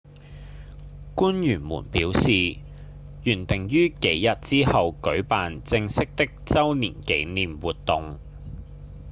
[1.13, 2.31] 官員們表示
[3.21, 8.17] 原訂於幾日之後舉辦正式的週年紀念活動